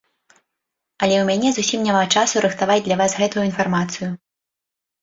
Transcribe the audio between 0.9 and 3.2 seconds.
Але ў мяне зусім няма часу рыхтаваць для вас